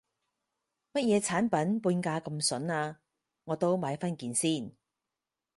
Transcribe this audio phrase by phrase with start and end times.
[0.93, 3.01] 乜嘢產品半價咁筍啊，
[3.43, 4.71] 我都買返件先